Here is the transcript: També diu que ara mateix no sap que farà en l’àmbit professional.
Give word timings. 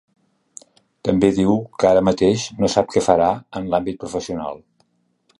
També 1.09 1.27
diu 1.39 1.51
que 1.83 1.89
ara 1.89 2.01
mateix 2.07 2.45
no 2.61 2.69
sap 2.75 2.89
que 2.93 3.03
farà 3.11 3.27
en 3.61 3.69
l’àmbit 3.75 4.01
professional. 4.05 4.59